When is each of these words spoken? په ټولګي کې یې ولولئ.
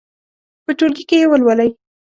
په 0.65 0.71
ټولګي 0.77 1.03
کې 1.09 1.17
یې 1.21 1.27
ولولئ. 1.29 1.69